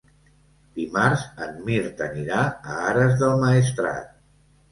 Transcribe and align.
Dimarts 0.77 1.25
en 1.47 1.59
Mirt 1.67 2.01
anirà 2.05 2.39
a 2.47 2.79
Ares 2.93 3.13
del 3.21 3.35
Maestrat. 3.45 4.09